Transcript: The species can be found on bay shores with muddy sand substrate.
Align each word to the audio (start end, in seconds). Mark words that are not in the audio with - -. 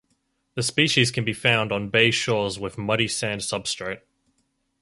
The 0.55 0.63
species 0.63 1.11
can 1.11 1.23
be 1.25 1.31
found 1.33 1.71
on 1.71 1.89
bay 1.91 2.09
shores 2.09 2.57
with 2.57 2.75
muddy 2.75 3.07
sand 3.07 3.41
substrate. 3.41 4.01